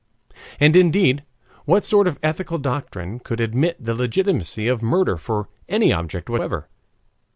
And, 0.59 0.75
indeed, 0.75 1.23
what 1.65 1.85
sort 1.85 2.07
of 2.07 2.17
ethical 2.23 2.57
doctrine 2.57 3.19
could 3.19 3.39
admit 3.39 3.77
the 3.79 3.93
legitimacy 3.93 4.67
of 4.67 4.81
murder 4.81 5.15
for 5.15 5.47
any 5.69 5.93
object 5.93 6.27
whatever? 6.27 6.67